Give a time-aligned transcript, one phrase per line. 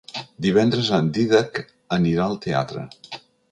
[0.45, 1.61] Divendres en Dídac
[1.99, 2.89] anirà al teatre.